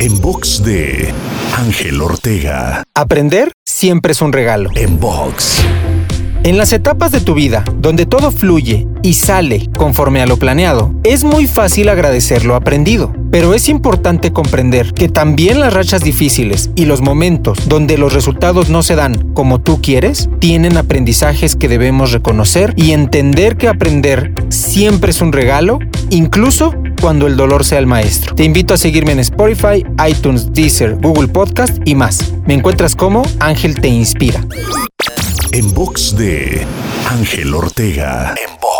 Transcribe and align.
En 0.00 0.20
box 0.20 0.62
de 0.62 1.12
Ángel 1.56 2.00
Ortega. 2.00 2.84
Aprender 2.94 3.50
siempre 3.66 4.12
es 4.12 4.22
un 4.22 4.32
regalo. 4.32 4.70
En 4.76 5.00
box. 5.00 5.60
En 6.44 6.56
las 6.56 6.72
etapas 6.72 7.10
de 7.10 7.20
tu 7.20 7.34
vida, 7.34 7.64
donde 7.78 8.06
todo 8.06 8.30
fluye 8.30 8.86
y 9.02 9.14
sale 9.14 9.68
conforme 9.76 10.22
a 10.22 10.26
lo 10.26 10.36
planeado, 10.36 10.94
es 11.02 11.24
muy 11.24 11.48
fácil 11.48 11.88
agradecer 11.88 12.44
lo 12.44 12.54
aprendido. 12.54 13.12
Pero 13.32 13.54
es 13.54 13.68
importante 13.68 14.32
comprender 14.32 14.94
que 14.94 15.08
también 15.08 15.58
las 15.58 15.74
rachas 15.74 16.04
difíciles 16.04 16.70
y 16.76 16.84
los 16.84 17.02
momentos 17.02 17.68
donde 17.68 17.98
los 17.98 18.14
resultados 18.14 18.70
no 18.70 18.84
se 18.84 18.94
dan 18.94 19.34
como 19.34 19.60
tú 19.60 19.82
quieres, 19.82 20.30
tienen 20.38 20.76
aprendizajes 20.76 21.56
que 21.56 21.68
debemos 21.68 22.12
reconocer 22.12 22.72
y 22.76 22.92
entender 22.92 23.56
que 23.56 23.66
aprender 23.66 24.32
siempre 24.48 25.10
es 25.10 25.20
un 25.20 25.32
regalo, 25.32 25.80
incluso 26.08 26.72
cuando 27.00 27.26
el 27.26 27.36
dolor 27.36 27.64
sea 27.64 27.78
el 27.78 27.86
maestro. 27.86 28.34
Te 28.34 28.44
invito 28.44 28.74
a 28.74 28.76
seguirme 28.76 29.12
en 29.12 29.20
Spotify, 29.20 29.84
iTunes, 30.08 30.52
Deezer, 30.52 30.96
Google 30.96 31.28
Podcast 31.28 31.78
y 31.84 31.94
más. 31.94 32.32
Me 32.46 32.54
encuentras 32.54 32.96
como 32.96 33.22
Ángel 33.40 33.80
Te 33.80 33.88
Inspira. 33.88 34.44
En 35.52 35.72
box 35.74 36.16
de 36.16 36.66
Ángel 37.10 37.54
Ortega. 37.54 38.34
En 38.36 38.54
box. 38.60 38.77